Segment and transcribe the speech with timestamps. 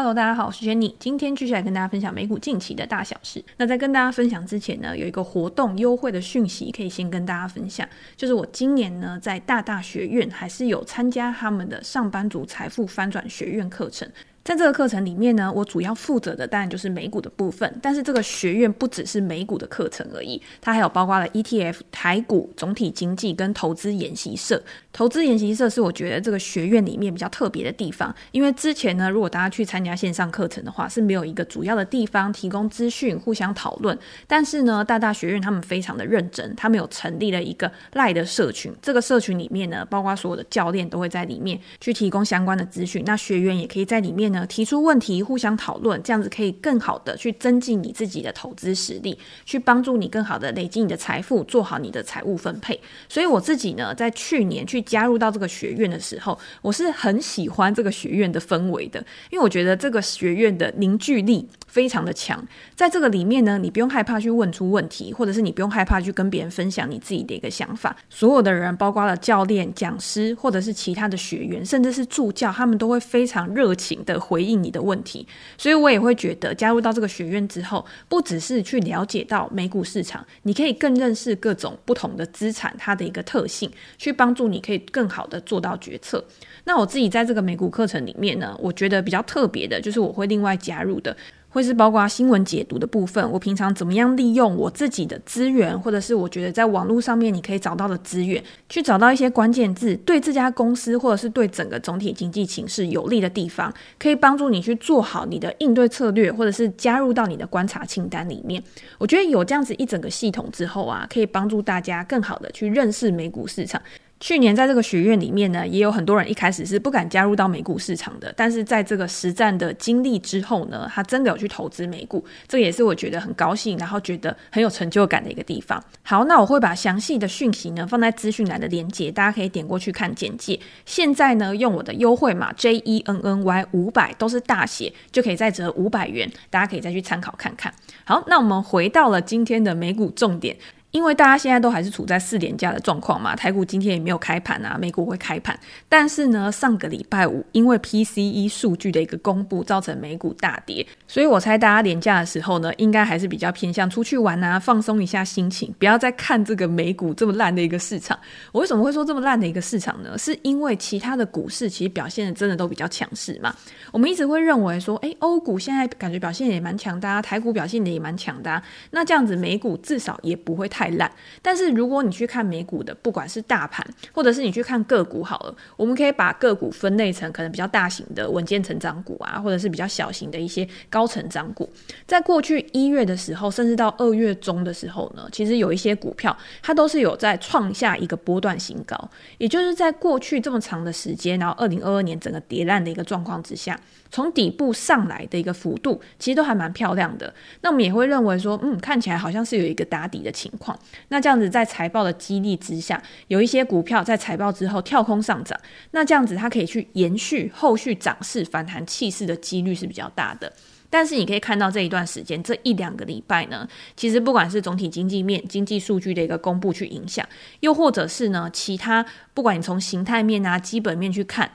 [0.00, 3.44] Hello，大家好，我是 Jenny，今天继续来跟大家分享美股近期的大小事。
[3.58, 7.86] 那在跟大家分享之前呢，有一个活动优惠的讯息可以先跟大家分享，
[8.16, 14.10] 就是我今年呢在大大学院还是有参加他们的上班族财富翻转学院课程。
[14.42, 17.78] 在这个课程里面呢，我主要负责的当然就是美股的部分。
[17.82, 24.60] 但是这个学院不只是美股的课程而已，它还有包括了 ETF、台股、总体经济跟投资研习社。
[24.92, 33.96] 投资研习社是我觉得这个学院里面比较特别的地方，因为之前呢，如果大家去参加线上课程的话，是没有一个主要的地方提供资讯、互相讨论。
[34.26, 38.72] 但是呢，大大学院他们非常的认真，他们有成立了一个赖的社群。
[38.82, 43.02] 这个社群里面呢，包括所有的教练都会在里面去提供相关的资讯。
[43.06, 52.78] 那学员也可以在里面呢提出问题，互相讨论，这样子可以更好的去增进你自己的投资实力，去帮助你更好的累积你的财富，做好你的财务分配。
[53.08, 62.46] 所以我自己呢，在去年去加入到这个学院的时候，我是很喜欢这个学院的氛围的，因为我觉得这个学院的凝聚力非常的强。
[62.74, 67.94] 在这个里面呢，你不用害怕去问出问题，或者是你不用害怕去跟别人分享你自己的一个想法。
[68.08, 75.26] 所有的人，包括了教练、讲师，或者是其他的学员，甚至是助教，他们都会非常热情的回应你的问题。
[75.58, 86.24] 所以我也会觉得，加入到这个学院之后，不只是去了解到美股市场，你可以更认识各种不同的资产它的一个特性，去帮助你可以更好的做到决策。
[86.62, 91.16] 那我自己在这个美股课程里面呢，我觉得比较特别的就是我会另外加入的。
[91.52, 108.62] 会是包括新闻解读的部分，我平常怎么样利用我自己的资源，或者是我觉得在网络上面你可以找到的资源，去找到一些关键字，对这家公司或者是对整个总体经济形势有利的地方，可以帮助你去做好你的应对策略，或者是加入到你的观察清单里面。
[108.98, 113.82] 我觉得有这样子一整个系统之后啊，可以帮助大家更好的去认识美股市场。
[114.20, 125.82] 去年在这个学院里面呢，也有很多人一开始是不敢加入到美股市场的，但是在这个实战的经历之后呢，他真的有去投资美股，这个也是我觉得很高兴，然后觉得很有成就感的一个地方。
[126.02, 130.60] 好，那我会把详细的讯息呢放在资讯栏的连接，大家可以点过去看简介。
[130.84, 137.72] 现在呢，用我的优惠码 J E N N Y 五百都是大写，就可以再折五百元，大家可以再去参考看看。
[138.04, 140.54] 好，那我们回到了今天的美股重点。
[140.90, 145.58] 因为大家现在都还是处在四连假的状况嘛，台股今天也没有开盘啊，美股会开盘。
[145.88, 158.18] 但是呢，上个礼拜五因为 PCE 数据的一个公布，造成美股大跌，所以我猜大家连假的时候呢，应该还是比较偏向出去玩啊，放松一下心情，不要再看这个美股这么烂的一个市场。
[158.50, 160.18] 我为什么会说这么烂的一个市场呢？
[160.18, 163.54] 是因为其他的股市其实表现的真的都比较强势嘛。
[163.92, 170.79] 我们一直会认为说，诶，欧股现在感觉表现也蛮强的啊，台股表现的也蛮强的，那这样子美股至少也不会太。
[170.80, 181.70] 太烂，但是如果你去看美股的，不管是大盘，或者是你去看个股好了，我们可以把个股分类成可能比较大型的稳健成长股啊，或者是比较小型的一些高成长股。
[182.06, 188.96] 在过去一月的时候，甚至到二月中的时候呢，其实有一些股票它都是有在创下一个波段新高，
[189.36, 193.78] 也就是在过去这么长的时间，然后二零二二年整个跌烂的一个状况之下。
[194.12, 197.32] 从底部上来的一个幅度，其实都还蛮漂亮的。
[197.60, 200.69] 那我们也会认为说，嗯，看起来好像是有一个打底的情况。
[201.08, 205.58] 那这样子在财报的激励之下，有一些股票在财报之后跳空上涨，
[205.92, 210.52] 那这样子它可以去延续后续涨势反弹气势的几率是比较大的。
[210.92, 217.24] 但是你可以看到这一段时间，这一两个礼拜呢，其实不管是总体经济面、经济数据的一个公布去影响，
[217.60, 221.50] 又或者是呢其他，不管你从形态面啊、基本面去看。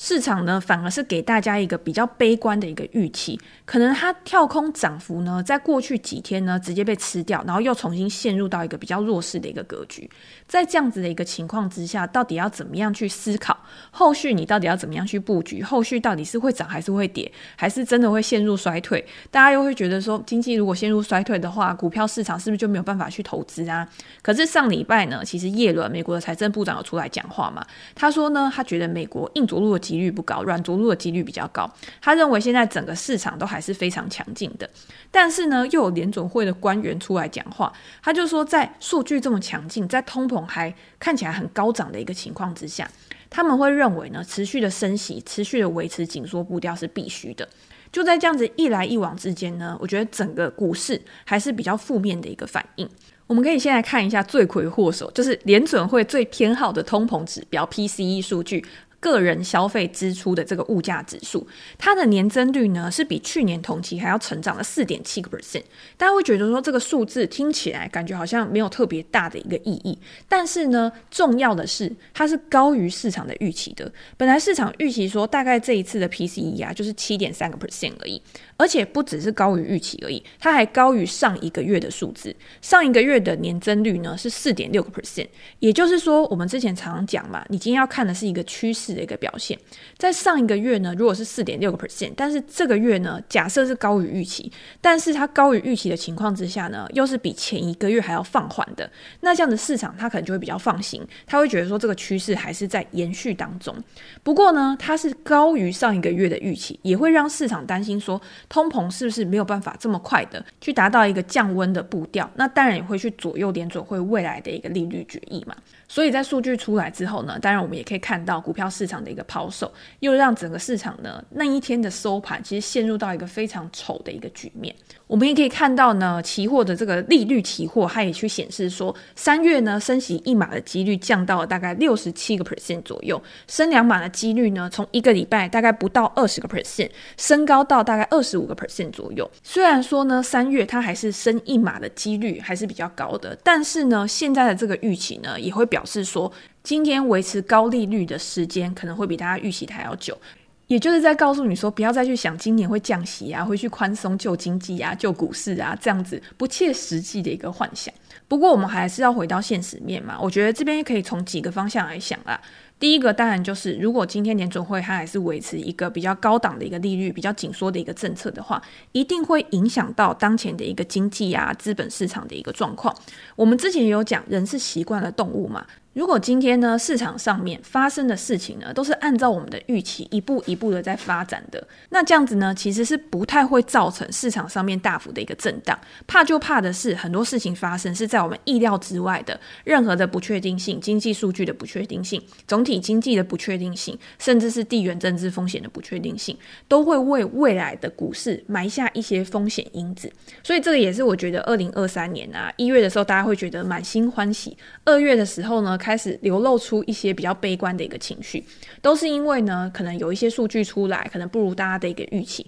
[0.00, 10.08] 市场呢，反而是给大家一个比较悲观的一个预期，可能它跳空涨幅呢，在过去几天呢，直接被吃掉，然后又重新陷入到一个比较弱势的一个格局。
[10.48, 13.56] 在这样子的一个情况之下，到底要怎么样去思考
[13.90, 14.32] 后续？
[14.32, 15.62] 你到底要怎么样去布局？
[15.62, 19.04] 后续到底是会涨还是会跌，还是真的会陷入衰退？
[19.30, 23.86] 大家又会觉得说，经济如果陷入衰退的话，股票市场是不是就没有办法去投资啊？
[24.22, 27.62] 可是上礼拜呢，其实耶伦美国的财政部长有出来讲话嘛，
[27.94, 31.70] 他说呢，他觉得美国硬着陆的几率不高，软着陆的几率比较高。
[32.00, 34.68] 他认为现在整个市场都还是非常强劲的。
[35.10, 37.70] 但是呢，又有联准会的官员出来讲话，
[38.02, 42.90] 他就说，在数据这么强劲，在通膨还看起来很高涨的一个情况之下，
[43.30, 47.48] 他们会认为呢，持续的升息，持续的维持紧缩步调是必须的。
[47.90, 52.88] 就在这样子一来一往之间呢，我觉得整个股市还是比较负面的一个反应。
[53.26, 58.64] 我们可以先来看一下罪魁祸首，就是联准会最偏好的通膨指标 PCE 数据。
[59.00, 61.46] 个人消费支出的这个物价指数，
[61.78, 65.62] 它的年增率呢是比去年同期还要成长了四点七个 percent。
[65.96, 69.96] 大家会觉得说这个数字听起来感觉好像没有特别大的一个意义，
[70.28, 73.90] 但是呢，重要的是它是高于市场的预期的。
[74.16, 78.20] 本来市场预期说大概这一次的 PCE 啊就是七点三个 percent 而已，
[78.56, 82.34] 而且不只是高于预期而已，它还高于上一个月的数字。
[82.60, 85.28] 上一个月的年增率呢是四点六个 percent，
[85.60, 88.87] 也就是说我们之前常常讲嘛，你今天要看的是一个趋势。
[88.94, 89.58] 的一个表现，
[89.96, 94.50] 在上一个月呢，如果是四点六个 percent，但是这个月呢，假设是高于预期，
[94.80, 98.90] 但是它高于预期的情况之下呢，又是比前一个月还要放缓的，
[99.20, 103.74] 那这样的市场它可能就会比较放心，他会觉得说这个趋势还是在延续当中。
[104.22, 115.54] 不过呢，它是高于上一个月的预期，也会让市场担心说通膨是不是没有办法这么快的去达到一个降温的步调，那当然也会去左右联准会未来的一个利率决议嘛。
[115.88, 124.74] 所以在数据出来之后呢，当然我们也可以看到股票市场的一个抛售，又让整个市场呢那一天的收盘其实陷入到一个非常丑的一个局面。
[125.06, 139.28] 我们也可以看到呢，期货的这个利率期货，它也去显示说，三月呢升息一码的几率降到了大概六十七个 percent 左右，升两码的几率呢从一个礼拜大概不到二十个 percent，升高到大概二十五个 percent 左右。
[139.42, 146.30] 虽然说呢三月它还是升一码的几率还是比较高的，但是呢现在的这个预期呢也会表表示说，
[146.64, 150.18] 今天维持高利率的时间可能会比大家预期的还要久。
[150.66, 157.94] 也就是在告诉你说，不要再去想今年会降息啊，会去宽松救经济啊，救股市啊，这样子不切实际的一个幻想。
[158.26, 162.38] 不过我们还是要回到现实面嘛，我觉得这边可以从几个方向来想啊。
[162.78, 172.94] 第一个当然就是，如果今天联准会它还是维持一个比较高档的一个利率，比较紧缩的一个政策的话，一定会影响到当前的一个经济啊、资本市场的一个状况。
[173.34, 175.66] 我们之前也有讲，人是习惯了动物嘛。
[175.98, 185.76] 如果今天呢，市场上面发生的事情呢，都是按照我们的预期一步一步的在发展的，那这样子呢，其实是不太会造成市场上面大幅的一个震荡。
[186.06, 200.08] 怕就怕的是很多事情发生是在我们意料之外的，任何的不确定性、经济数据的不确定性、总体经济的不确定性，甚至是地缘政治风险的不确定性，都会为未来的股市埋下一些风险因子。
[200.44, 208.44] 所以这个也是我觉得二零二三年啊，一月的时候大家会觉得满心欢喜，二月的时候呢，开始流露出一些比较悲观的一个情绪，
[208.82, 212.46] 都是因为呢，可能有一些数据出来，可能不如大家的一个预期。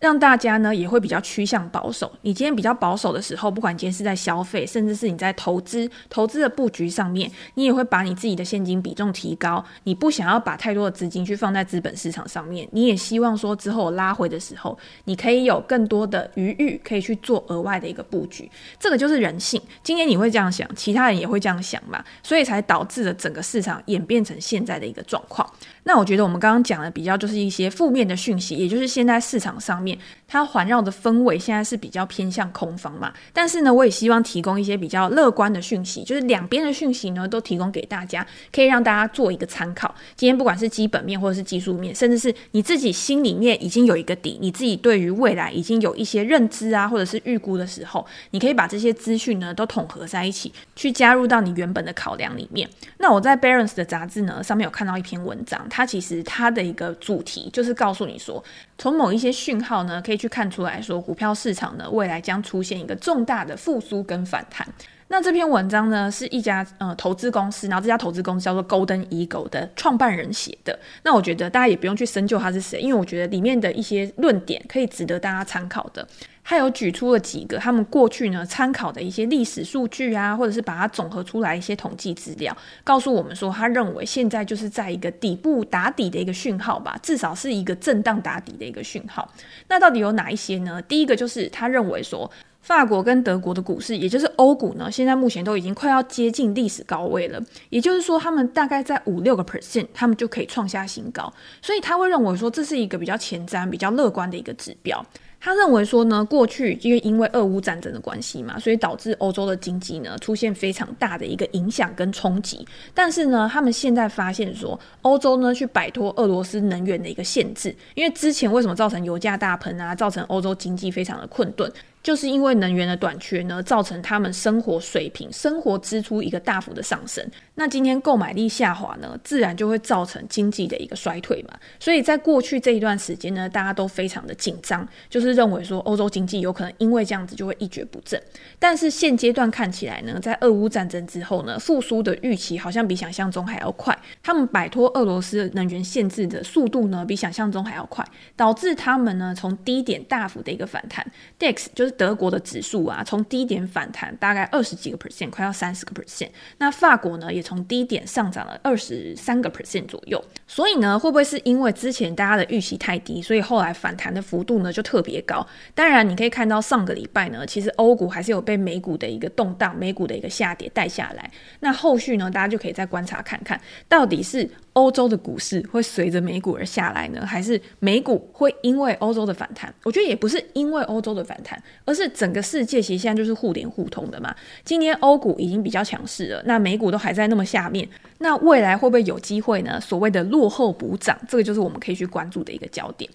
[0.00, 2.10] 让大家呢也会比较趋向保守。
[2.22, 9.62] 你今天比较保守的时候，不管今天是在消费，甚至是你在投资、投资的布局上面，你也会把你自己的现金比重提高。
[9.84, 18.50] 你不想要把太多的资金去放在资本市场上面，你也希望说之后拉回的时候，你可以有更多的余裕，可以去做额外的一个布局。
[18.78, 19.60] 这个就是人性。
[19.82, 25.46] 今天你会这样想，其他人也会这样想嘛，所以才导致了整个市场演变成现在的一个状况。
[25.84, 33.12] 那我觉得我们刚刚讲的比较就是一些负面的讯息，也就是现在市场上面 нами 它环绕的氛围现在是比较偏向空方嘛。
[33.32, 39.92] 但是呢，我也希望提供一些比较乐观的讯息，就是两边的讯息呢都提供给大家，可以让大家做一个参考。
[40.14, 52.68] 今天不管是基本面或者是技术面，甚至是你自己心里面已经有一个底，你自己对于未来已经有一些认知啊，或者是预估的时候，你可以把这些资讯呢都统合在一起，去加入到你原本的考量里面。
[52.98, 55.66] 那我在 Barons 的杂志呢上面有看到一篇文章。
[55.68, 58.42] 它其实它的一个主题就是告诉你说，
[58.78, 64.68] 从某一些讯号呢，可以去看出来说，股票市场呢未来将出现一个重大的复苏跟反弹。
[65.12, 70.78] 那这篇文章呢是一家呃投资公司，然后这家投资公司叫做 Golden Eagle 的创办人写的。
[71.02, 76.06] 那我觉得大家也不用去深究他是谁，因为我觉得里面的一些论点可以值得大家参考的。
[76.44, 89.28] 他有举出了几个他们过去呢参考的一些历史数据啊，或者是把它总合出来一些统计资料，告诉我们说，他认为现在就是在一个底部打底的一个讯号吧，至少是一个震荡打底的一个讯号。
[89.66, 90.80] 那到底有哪一些呢？
[90.82, 92.28] 第一个就是他认为说，
[92.60, 97.40] 法国跟德国的股市，也就是欧股呢，现在目前都已经快要接近历史高位了，
[97.70, 105.04] 也就是说，他们大概在五六个 percent，他们就可以创下新高，所以他会认为说，这是一个比较前瞻、比较乐观的一个指标。
[105.42, 112.62] 他认为说呢，过去因为因为俄乌战争的关系嘛，所以导致欧洲的经济呢出现非常大的一个影响跟冲击。
[112.92, 121.72] 但是呢，他们现在发现说，欧洲呢去摆脱俄罗斯能源的一个限制，因为之前为什么造成油价大喷啊，造成欧洲经济非常的困顿？
[122.02, 127.24] 就是因为能源的短缺呢，造成他们生活水平、生活支出一个大幅的上升。
[127.54, 131.58] 那今天购买力下滑呢，自然就会造成经济的一个衰退嘛。
[131.78, 138.18] 所以在过去这一段时间呢，大家都非常的紧张，就是认为说欧洲经济有可能因为这样子就会一蹶不振。
[138.58, 143.96] 但是现阶段看起来呢，在俄乌战争之后呢，复苏的预期好像比想象中还要快。
[144.22, 148.02] 他们摆脱俄罗斯能源限制的速度呢，比想象中还要快，
[148.36, 151.06] 导致他们呢从低点大幅的一个反弹。
[151.38, 156.28] DAX 就是德国的指数啊，从低点反弹大概二十几个 percent，快要三十个 percent。
[156.58, 160.22] 那法国呢，也从低点上涨了二十三个 percent 左右。
[160.46, 165.46] 所以呢，会不会是因为之前大家的预期太低，所以后来反弹的幅度呢就特别高？
[165.74, 171.30] 当然，你可以看到上个礼拜呢，其实欧股还是有被美股的一个动荡、美股的一个下跌带下来。
[171.60, 179.72] 那后续呢，大家就可以再观察看看，到底是欧洲的股市会随着美股而下来呢，还是美股会因为欧洲的反弹？
[179.82, 184.34] 我觉得也不是因为欧洲的反弹，而是整个世界其实现在就是互联互通的嘛。
[184.64, 189.80] 今年欧股已经比较强势了，那美股都还在那么下面，那未来会不会有机会呢？
[189.80, 193.10] 所谓的落后补涨，这个就是我们可以去关注的一个焦点。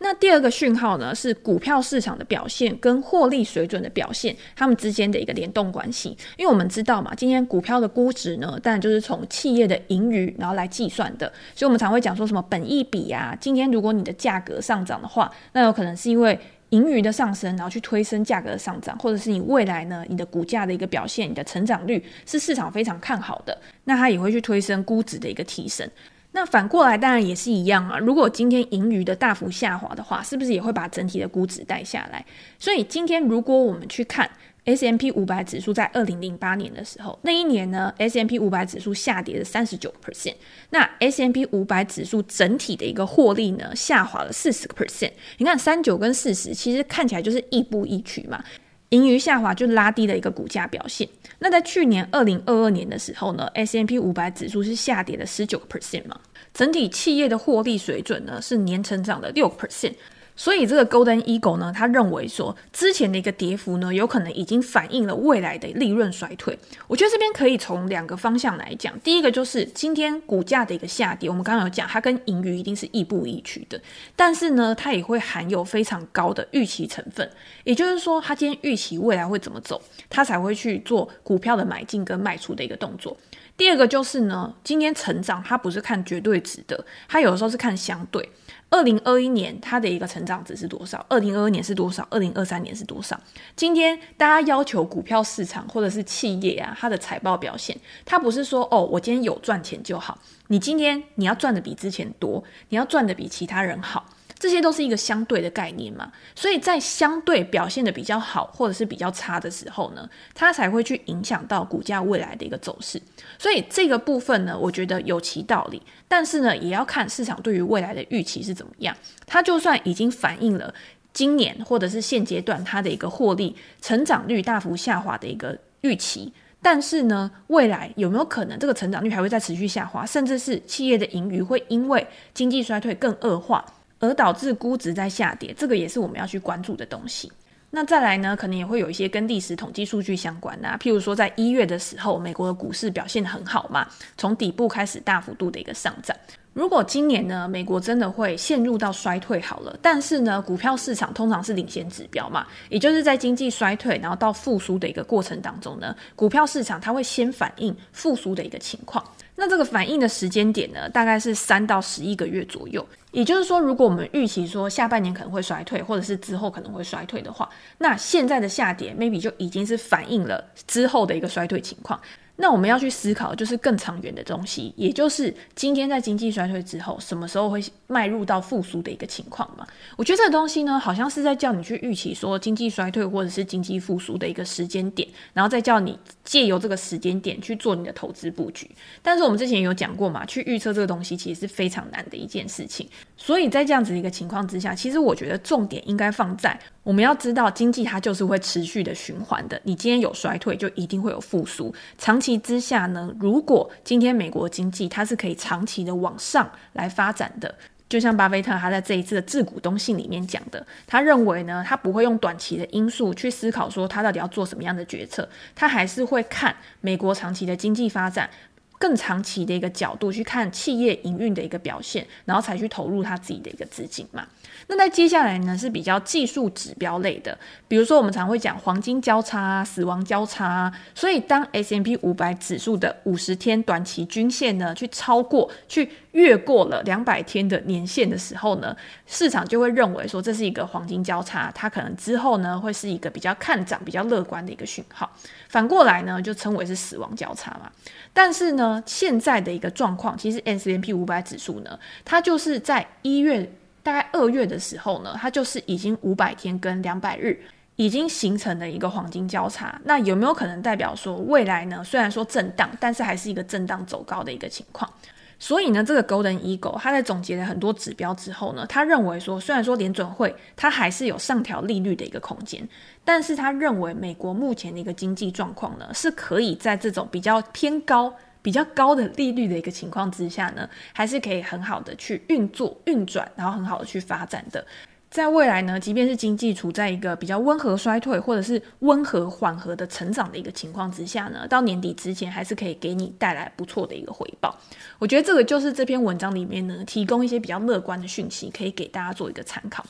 [0.00, 6.10] 那第二个讯号呢，是股票市场的表现跟获利水准的表现，它们之间的一个联动关系。
[6.36, 13.34] 因为我们知道嘛，今天股票的估值呢，当然就是从企业的盈余然后来计算的，所以我们常会讲说什么本益比啊。
[13.40, 16.38] 今天如果你的价格上涨的话，那有可能是因为
[16.70, 25.88] 盈余的上升，然后去推升价格的上涨，或者是你未来呢，你的股价的一个表现，你的成长率是市场非常看好的，那它也会去推升估值的一个提升。
[26.36, 27.96] 那反过来当然也是一样啊。
[27.96, 32.26] 如果今天盈余的大幅下滑的话，是不是也会把整体的估值带下来？
[32.58, 34.28] 所以今天如果我们去看
[34.64, 40.34] S M P 五百指数在二零零八年的时候，那一年呢 S M P 五百指数下跌了三十九 percent，
[40.70, 45.12] 那 S M P 五百指数整体的一个获利呢，下滑了四十个 percent。
[45.38, 48.42] 你看三九跟四十，其实看起来就是亦步亦趋嘛。
[48.90, 51.08] 盈余下滑就拉低了一个股价表现。
[51.38, 56.18] 那在去年二零二二年的时候呢，S M P 五百指数是下跌了十九个 percent 嘛，
[56.52, 59.94] 整体企业的获利水准呢是年成长的六个 percent。
[60.36, 66.58] 所以这个 Golden Eagle 呢，他认为说之前的一个跌幅呢，有可能已经反映了未来的利润衰退。
[66.88, 73.80] 我觉得这边可以从两个方向来讲，第一个就是今天股价的一个下跌，我们刚刚有讲，它跟盈余一定是亦步亦趋的，
[74.16, 77.30] 但是呢，它也会含有非常高的预期成分，
[77.62, 83.16] 也就是说，它今天预期未来会怎么走，它才会去做股票的买进跟卖出的一个动作。
[83.56, 88.28] 第二个就是呢，今天成长它不是看绝对值的，它有的时候是看相对。
[88.70, 91.04] 二零二一年它的一个成长值是多少？
[91.08, 92.04] 二零二二年是多少？
[92.10, 93.18] 二零二三年是多少？
[93.54, 100.18] 今天大家要求股票市场或者是企业啊，它的财报表现，它不是说哦，我今天有赚钱就好。
[100.48, 104.04] 你今天你要赚的比之前多，你要赚的比其他人好。
[104.44, 113.00] 这些都是一个相对的概念嘛，所以在相对表现的比较好或者是比较差的时候呢，它才会去影响到股价未来的一个走势。
[113.38, 118.94] 所以这个部分呢，我觉得有其道理，但是呢，也要看市场对于未来的预期是怎么样。
[119.26, 120.74] 它就算已经反映了
[121.14, 133.64] 今年或者是现阶段它的一个获利成长率大幅下滑的一个预期，但是呢，未来有没有可能这个成长率还会再持续下滑，甚至是企业的盈余会因为经济衰退更恶化？
[134.04, 137.30] 而导致估值在下跌，这个也是我们要去关注的东西。
[137.70, 146.16] 那再来呢，可能也会有一些跟历史统计数据相关啊，譬如说在一月的时候，美国的股市表现很好嘛，从底部开始大幅度的一个上涨。
[146.52, 159.04] 如果今年呢，美国真的会陷入到衰退好了，但是呢，股票市场通常是领先指标嘛，也就是在经济衰退然后到复苏的一个过程当中呢，股票市场它会先反映复苏的一个情况。
[159.34, 162.86] 那这个反应的时间点呢，大概是三到十一个月左右。
[163.14, 171.98] 也就是说，如果我们预期说下半年可能会衰退，或者是之后可能会衰退的话，那现在的下跌 maybe 就已经是反映了之后的一个衰退情况。
[172.36, 179.64] 那我们要去思考，就是更长远的东西，也就是今天在经济衰退之后，什么时候会迈入到复苏的一个情况嘛？
[179.96, 188.68] 我觉得这个东西呢，好像是在叫你去预期说经济衰退或者是经济复苏的一个时间点，然后再叫你借由这个时间点去做你的投资布局。
[189.00, 192.88] 但是我们之前有讲过嘛，去预测这个东西其实是非常难的一件事情。
[193.16, 196.58] 所以在这样子的一个情况之下，其实我觉得重点应该放在。
[196.82, 199.58] 我们要知道，经济它就是会持续的循环的。
[199.64, 201.74] 你今天有衰退，就一定会有复苏。
[201.96, 207.54] 长气之下呢，如果今天美国经济它是可以长期的往上来发展的，
[207.86, 218.30] 就像巴菲特他在这一次的致股东信里面讲的，他认为呢，他不会用短期的因素去思考说他到底要做什么样的决策，他还是会看美国长期的经济发展。
[218.76, 224.26] 更长期的一个角度去看企业营运的一个表现，然后才去投入他自己的一个资金嘛。
[224.66, 227.36] 那在接下来呢，是比较技术指标类的，
[227.68, 230.72] 比如说我们常会讲黄金交叉啊、死亡交叉啊。
[230.94, 238.74] 所以当 S M P 五百指数的五十天短期均线呢，去超过、去越过了两百天的年限的时候呢，
[239.06, 245.10] 市场就会认为说这是一个黄金交叉，它可能之后呢会是一个比较看涨、比较乐观的一个讯号。
[245.48, 247.70] 反过来呢，就称为是死亡交叉嘛。
[248.12, 253.52] 但是呢，现在的一个状况，其实 S M P 五百指数呢，它就是在一月。
[253.84, 257.40] 大概二月的时候呢，它就是已经五百天跟两百日
[257.76, 259.80] 已经形成了一个黄金交叉。
[259.84, 261.84] 那有没有可能代表说未来呢？
[261.84, 264.90] 虽然说震荡，但是还是一个震荡走高的一个情况。
[265.38, 272.66] 所以呢，这个 Golden Eagle 他在总结了很多指标之后呢，他认为说，虽然说联准会它还是有上调利率的一个空间，
[273.04, 278.14] 但是他认为美国目前的一个经济状况呢，是可以在这种比较偏高。
[278.44, 284.62] 比较高的利率的一个情况之下呢，还是可以很好的去运作运转，然后很好的去发展的。
[285.08, 294.54] 在未来呢，即便是经济处在一个比较温和衰退，或者是温和缓和的成长的一个情况之下呢，到年底之前还是可以给你带来不错的一个回报。
[294.98, 299.86] 我觉得这个就是这篇文章里面呢，提供一些比较乐观的讯息，可以给大家做一个参考。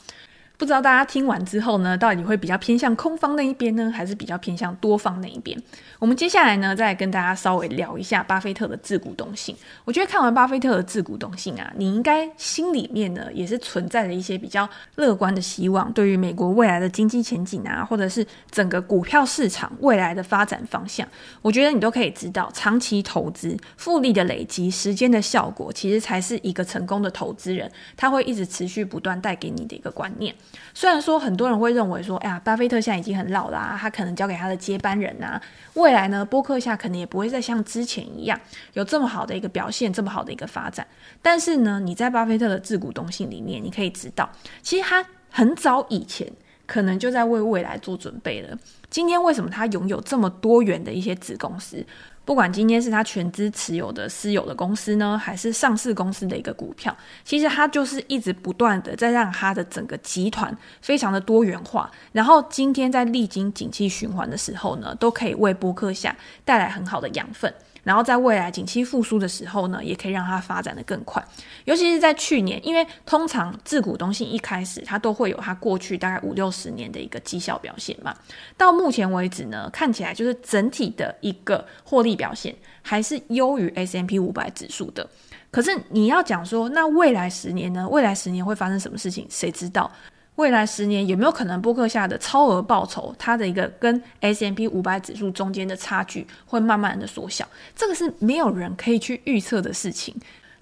[0.57, 5.61] 不知道大家听完之后呢，到底会比较偏向空方那一边呢，还是比较偏向多方那一边？
[5.99, 9.55] 我们接下来呢，再跟大家稍微聊一下巴菲特的自股东信。
[9.83, 21.07] 我觉得看完巴菲特的自股东信啊，你应该心里面呢也是存在着一些比较乐观的希望，对于美国未来的经济前景啊，或者是整个股票市场未来的发展方向，
[21.41, 30.33] 我觉得你都可以知道，长期投资复利的累积，时间的效果，其实才是一个成功的投资人，他会一直持续不断带给你的一个观念。
[30.73, 35.41] 虽然说很多人会认为说，哎呀，巴菲特现在已经很老啦，他可能交给他的接班人啊，
[35.75, 38.39] 未来呢，波克夏可能也不会再像之前一样
[38.73, 40.85] 有这么好的一个表现，这么好的一个发展。
[41.21, 44.29] 但是呢，你在巴菲特的自股东信里面，你可以知道，
[44.61, 46.29] 其实他很早以前
[46.65, 48.57] 可能就在为未来做准备了。
[48.89, 51.85] 今天为什么他拥有这么多元的一些子公司？
[52.25, 61.89] 不管今天是他全资持有的私有的公司呢，还是上市公司的一个股票，其实他就是一直不断的在让他的整个集团非常的多元化。
[62.11, 67.53] 然后今天在历经景气循环的时候呢，都可以为波克夏带来很好的养分。
[67.85, 71.23] 然后在未来景气复苏的时候呢，也可以让它发展得更快。
[71.63, 78.13] 尤其是在去年，因为通常自股东信一开始它都会有它过去大概五六十年的一个绩效表现嘛。
[78.57, 85.07] 到目前为止呢，看起来就是整体的一个获利表现还是优于 S M P 五百指数的。
[85.51, 87.87] 可是你要讲说，那未来十年呢？
[87.87, 89.25] 未来十年会发生什么事情？
[89.29, 89.89] 谁知道？
[90.35, 97.47] 未来十年有没有可能波克夏的超额报酬，它的一个跟 S M P 五百指数中间的差距会慢慢的缩小？
[97.75, 100.13] 这个是没有人可以去预测的事情。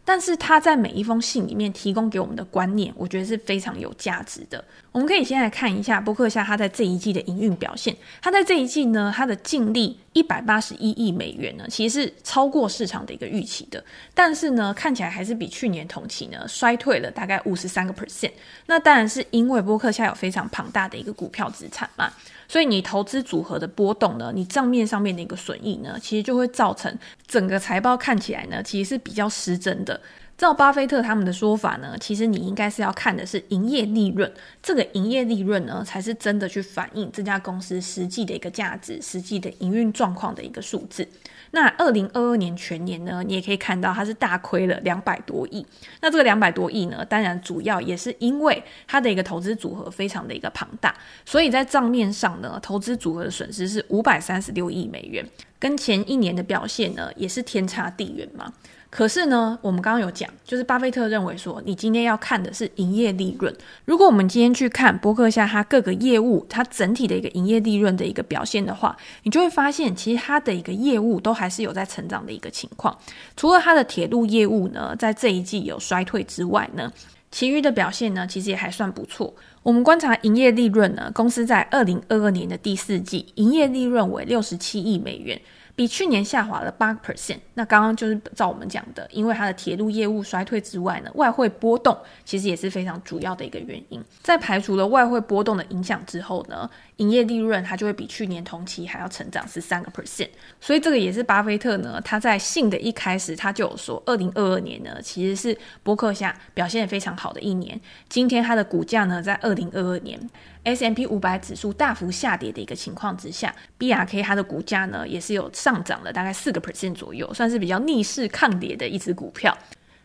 [0.05, 4.63] 但是他在每一封信里面提供给我们的观念，我觉得是非常有价值的。
[4.91, 7.95] 我们可以先来看一下波克夏他在这一季的营运表现。
[8.21, 13.83] 他在这一季呢，他的净利一百八十一亿美元呢，其实是超过市场的一个预期的。
[14.13, 18.31] 但是呢，看起来还是比去年同期呢衰退了大概五十三个 percent。
[18.65, 22.11] 那当然是因为波克夏有非常庞大的一个股票资产嘛。
[22.53, 29.99] 所以你投资组合的波动呢，你账面上面的一个损益呢，其实就会造成整个财报看起来呢，其实是比较失真的。
[30.37, 41.07] 照巴菲特他们的说法呢，其实你应该是要看的是营业利润，这个营业利润呢，才是真的去反映这家公司实际的一个价值、实际的营运状况的一个数字。
[41.55, 45.63] 那二零二二年全年呢，你也可以看到它是大亏了两百多亿。
[46.01, 50.91] 那这个两百多亿呢，当然主要也是因为它的一个投资组合非常的一个庞大，
[51.23, 55.23] 所以在账面上呢，投资组合的损失是五百三十六亿美元，
[55.59, 58.51] 跟前一年的表现呢，也是天差地远嘛。
[58.93, 63.51] 可是呢，我们刚刚有讲，就是巴菲特认为说，你今天要看的是营业利润。
[63.85, 72.95] 如果我们今天去看波克夏它各个业务，它整体的一个营业利润的一个表现的话，你就会发现，其实它的一个业务都还是有在成长的一个情况。
[73.35, 76.93] 除了它的铁路业务呢，在这一季有衰退之外呢，
[77.31, 79.33] 其余的表现呢，其实也还算不错。
[79.63, 85.41] 我们观察营业利润呢，公司在二零二二年的第四季营业利润为六十七亿美元。
[85.75, 87.39] 比去年下滑了八个 percent。
[87.55, 94.03] 那刚刚就是照我们讲的，因为它的铁路业务衰退之外呢，外汇波动其实也是非常主要的一个原因。
[94.21, 100.29] 在排除了外汇波动的影响之后呢，营业利润它就会比去年同期还要成长十三个 percent。
[100.61, 107.79] 所以这个也是巴菲特呢，他在信的一开始他就有说，二零二二年呢其实是波克夏表现非常好的一年。
[108.07, 110.19] 今天它的股价呢，在二零二二年。
[110.65, 119.57] S M P 五百指数大幅下跌的一个情况之下，BRK 它的股价呢也是有上涨了大概四个 percent 左右，算是比较逆势抗跌的一只股票。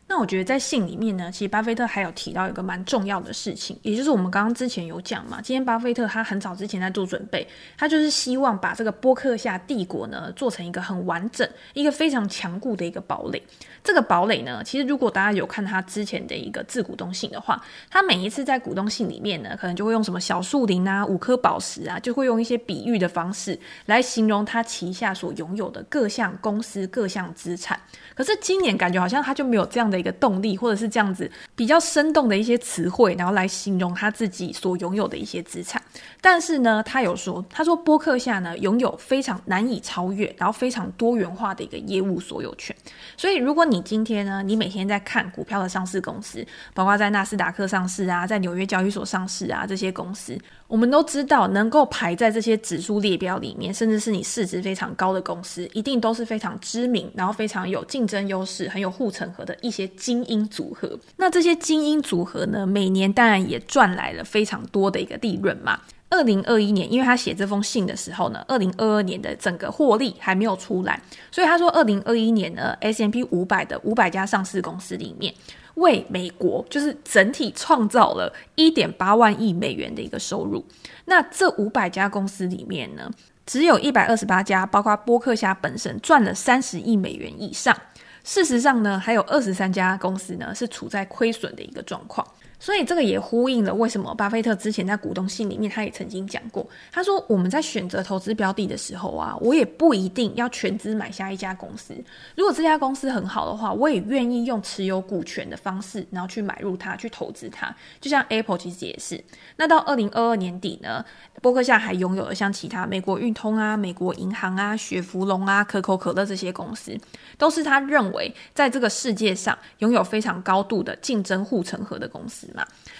[0.08, 13.42] 那我觉得在信里面呢，其实巴菲特还有提到一个蛮重要的事情，也就是我们刚刚之前有讲嘛，今天巴菲特他很早之前在做准备，他就是希望把这个波克夏帝国呢做成一个很完整、一个非常强固的一个堡垒。
[13.84, 27.78] 这个堡垒呢，其实如果大家有看他之前的一个致股东信的话，他每一次在股东信里面呢，可能就会用什么小树林啊、五颗宝石啊，就会用一些比喻的方式来形容他旗下所拥有的各项公司、各项资产。
[28.14, 35.82] 可是今年感觉好像他就没有这样的一个动力，或者是这样子比较生动的一些词汇，然后来形容他自己所拥有的一些资产。
[36.20, 42.74] 但是呢，他有说，他说波克夏呢拥有非常难以超越，然后非常多元化的一个业务所有权。
[43.16, 50.38] 所以如果你今天呢，你每天在看股票的上市公司，包括在纳斯达克上市啊，在纽约交易所上市啊，这些公司。
[50.68, 60.98] 我们都知道，能够排在这些指数列表里面，甚至是你市值非常高的公司，一定都是非常知名，然后非常有竞争优势、很有护城河的一些精英组合。
[61.16, 65.80] 那这些精英组合呢，每年当然也赚来了非常多的一个利润嘛。
[66.10, 71.00] 二零二一年，因为他写这封信的时候呢，二零二二年的整个获利还没有出来，
[71.30, 75.32] 所以他说，二零二一年呢，S M P 五百的五百家上市公司里面。
[75.78, 80.64] 为美国就是整体创造了一点八万亿美元的一个收入。
[81.06, 83.10] 那这五百家公司里面呢，
[83.46, 87.76] 只有一百二十八家，包括波克夏本身赚了三十亿美元以上。
[88.24, 92.26] 事实上呢，还有二十三家公司呢是处在亏损的一个状况。
[92.60, 101.94] 所以这个也呼应了为什么巴菲特之前在股东信里面他也曾经讲过，他说我们在选择投资标的的时候啊，我也不一定要全资买下一家公司。
[102.36, 107.74] 如果这家公司很好的话，我也愿意用持有股权的方式，然后去买入它，去投资它。
[108.00, 109.22] 就像 Apple 其实也是。
[109.56, 111.04] 那到二零二二年底呢，
[111.40, 116.98] 波克夏还拥有了像其他美国运通啊、美国银行啊、雪佛龙啊、可口可乐这些公司，
[117.36, 122.47] 都是他认为在这个世界上拥有非常高度的竞争护城河的公司。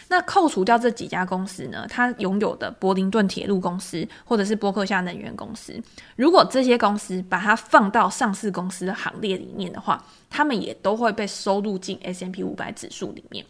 [0.08, 5.78] 那扣除掉这几家公司呢，它拥有的柏林顿铁路公司或者是波克夏能源公司，
[6.16, 13.44] 如果这些公司把它放到上市公司的行列里面的话，他们也都会被收入进 S M P 五百指数里面。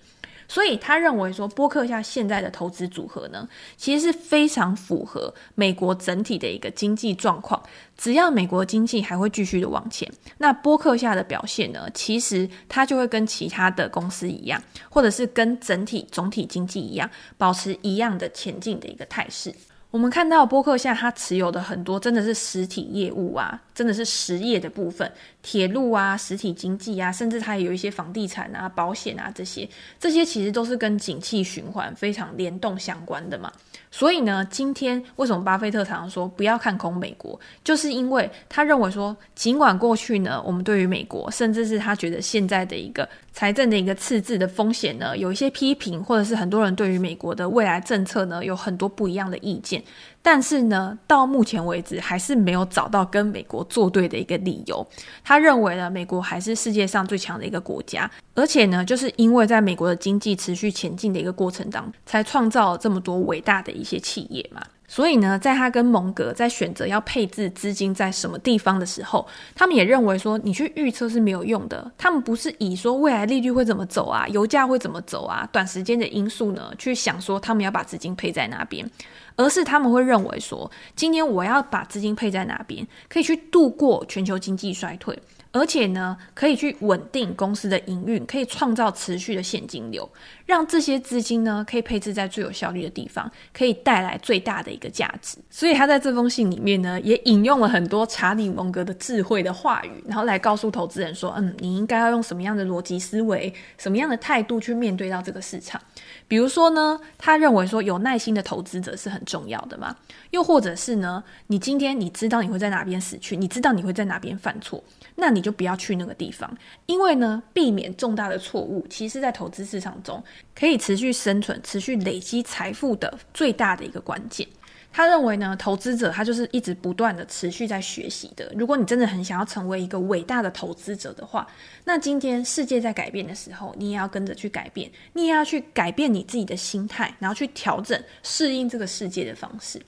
[0.49, 7.63] 所以他认为说，波克夏现在的投资组合呢，其实是非常符合美国整体的一个经济状况。
[7.97, 19.55] 只要美国经济还会继续的往前，那波克夏的表现呢，其实它就会跟其他的公司一样，或者是跟整体总体经济一样，保持一样的前进的一个态势。
[19.91, 25.09] 我们看到波克夏它持有的很多真的是实体业务啊，真的是实业的部分，
[25.41, 29.69] 铁路啊、实体经济啊，甚至它也有一些房地产啊、保险啊这些，
[30.01, 33.53] 这些其实都是跟景气循环非常联动相关的嘛。
[33.89, 49.81] 所以呢，今天为什么巴菲特常常说不要看空美国，就是因为他认为说，尽管过去呢，我们对于美国，甚至是他觉得现在的一个财政的一个赤字的风险呢，有一些批评，或者是很多人对于美国的未来政策呢，有很多不一样的意见。
[50.21, 54.87] 但是呢，到目前为止还是没有找到跟美国作对的一个理由。
[55.25, 64.63] 他认为呢，美国还是世界上最强的一个国家，而且呢，就是因为在美国的经济持续前进的一个过程当中，才创造了这么多伟大的一些企业嘛。
[64.91, 69.25] 所以呢，在他跟蒙格在选择要配置资金在什么地方的时候，
[69.55, 71.93] 他们也认为说，你去预测是没有用的。
[71.99, 78.91] 他们不是以说未来利率会怎么走啊，油价会怎么走啊，短时间的因素呢，去想说他们要把资金配在哪边，
[79.37, 85.17] 而是他们会认为说，今天我要把资金配在哪边，可以去度过全球经济衰退。
[85.51, 90.09] 而且呢，可以去稳定公司的营运，可以创造持续的现金流，
[90.45, 95.39] 让这些资金呢可以配置在最有效率的地方，可以带来最大的一个价值。
[95.51, 105.81] 所以他在这封信里面呢，也引用了很多查理蒙格的智慧的话语，然后来告诉投资人说：嗯，你应该要用什么样的逻辑思维，什么样的态度去面对到这个市场。
[106.29, 109.97] 比如说呢，他认为说有耐心的投资者是很重要的嘛。
[110.31, 114.83] 又或者是呢，你今天你知道你会在哪边死去，你知道你会在哪边犯错。
[115.21, 120.23] 那你就不要去那个地方，因为呢，避免重大的错误，其实在投资市场中
[120.55, 124.47] 可以持续生存、持续累积财富的最大的一个关键。
[124.93, 128.51] 他认为呢，投资者他就是一直不断的持续在学习的。
[128.57, 131.47] 如果你真的很想要成为一个伟大的投资者的话，
[131.85, 139.81] 那今天世界在改变的时候，你也要跟着去改变，你也要去改变你自己的心态，然后去调整、适应这个世界的方式。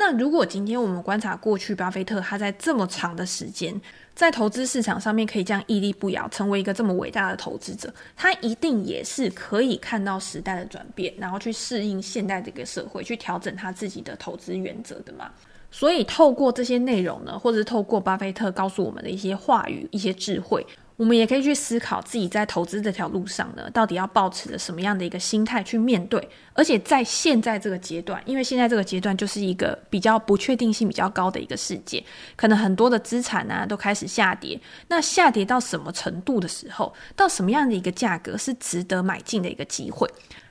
[0.00, 3.78] 那如果今天我们观察过去，巴菲特他在这么长的时间，
[4.14, 15.30] 在投资市场上面可以这样屹立不摇，成为一个这么伟大的投资者，他一定也是可以看到时代的转变，然后去适应现代这个社会，去调整他自己的投资原则的嘛。
[15.70, 20.66] 所以透过这些内容呢，或者是透过巴菲特告诉我们的一些话语、一些智慧。
[21.00, 26.28] 我们也可以去思考自己在投资这条路上呢，到底要抱持着什么样的一个心态去面对。
[26.52, 32.04] 而且在现在这个阶段，因为现在这个阶段就是一个比较不确定性比较高的一个世界，
[32.36, 34.60] 可能很多的资产啊都开始下跌。
[34.88, 40.06] 那下跌到什么程度的时候，到什么样的一个价格是值得买进的一个机会？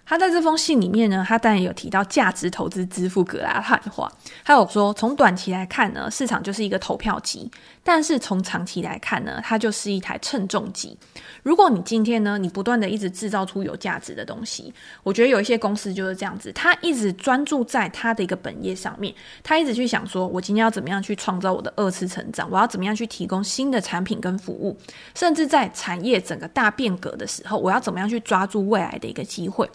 [0.09, 4.11] 他在这封信里面呢，他当然有提到价值投资支付格拉汉的话，
[4.43, 7.47] 他有说，从短期来看呢，市场就是一个投票机；
[7.83, 10.97] 但是从长期来看呢，它就是一台称重机。
[11.43, 24.75] 如果你今天呢，你不断的一直制造出有价值的东西，我觉得有一些公司就是这样子，他一直专注在他的一个本业上面，他一直去想说，我今天要怎么样去创造我的二次成长，我要怎么样去提供新的产品跟服务，
[25.13, 29.69] 甚至在产业整个大变革的时候，我要怎么样去抓住未来的一个机会。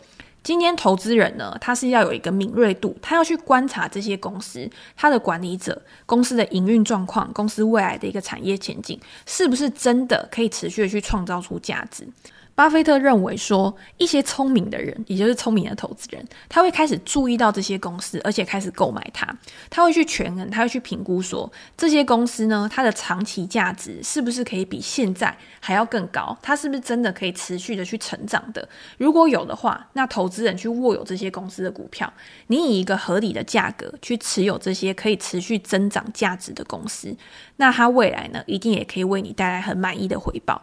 [0.45, 12.07] 今天投资人呢，他是要有一个敏锐度，他要去观察这些公司，他的管理者，公司的营运状况，公司未来的一个产业前景，是不是真的可以持续的去创造出价值？
[12.55, 19.27] 巴菲特认为说，一些聪明的人，也就是聪明的投资人，他会开始注意到这些公司，而且开始购买它。
[19.69, 26.37] 他会去权衡，他会去评估说，这些公司呢，它的长期价值是不是可以比现在还要更高？
[26.41, 28.69] 它是不是真的可以持续的去成长的？
[28.99, 32.13] 如果有的话，那投资人去握有这些公司的股票，
[32.47, 37.17] 你以一个合理的价格去持有这些可以持续增长价值的公司，
[37.57, 40.63] 那它未来呢，一定也可以为你带来很满意的回报。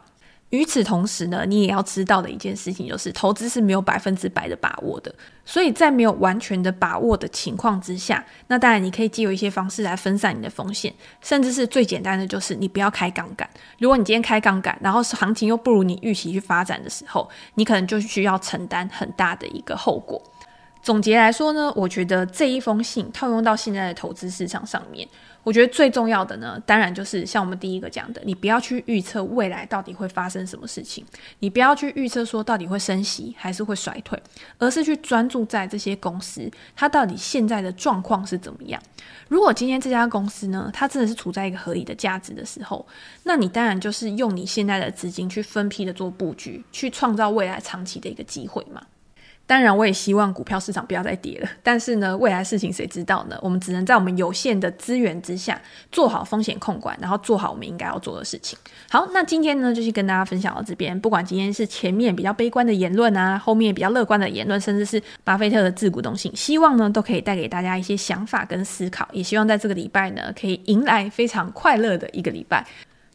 [0.51, 5.13] 与此同时呢，你也要知道的一件事情就是，投资是没有百分之百的把握的。
[5.45, 13.49] 所以在没有完全的把握的情况之下，那当然你可以借由一些方式来分散你的风险，甚至是最简单的就是你不要开杠杆。
[13.79, 20.21] 如果你今天开杠杆，然后行情又不如你预期去发展的时候，你可能就需要承担很大的一个后果。
[20.83, 25.07] 总结来说呢，我觉得这一封信套用到现在的投资市场上面。
[25.43, 31.03] 我觉得最重要的呢，当然就是像我们第一个讲的，你不要去预测未来到底会发生什么事情，
[31.39, 34.21] 你不要去预测说到底会升息还是会衰退，
[34.57, 38.81] 而是去专注在这些公司它到底现在的状况是怎么样。
[39.27, 42.85] 如果今天这家公司呢，它真的是处在一个合理的价值的时候，
[43.23, 48.81] 那你当然就是用你现在的资金去分批的做布局，去创造未来长期的一个机会嘛。
[49.47, 51.49] 当然，我也希望股票市场不要再跌了。
[51.61, 53.37] 但是呢，未来事情谁知道呢？
[53.41, 58.57] 我们只能在我们有限的资源之下，做好风险控管，然后做好我们应该要做的事情。
[58.89, 60.97] 好，那今天呢，就去跟大家分享到这边。
[60.97, 69.05] 不管今天是前面比较悲观的言论啊，后面比较乐观的言论，甚至是巴菲特的自股东信，希望呢都可以带给大家一些想法跟思考。
[69.11, 72.65] 也希望在这个礼拜呢，可以迎来非常快乐的一个礼拜。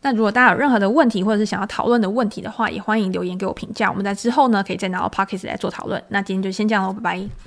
[0.06, 3.90] 那如果大家有任何的问题，或者是想要讨论的问题的话，也欢迎留言给我评价。
[3.90, 6.00] 我们在之后呢，可以再拿到 Pocket 来做讨论。
[6.10, 7.36] 那今天就先这样喽，拜拜。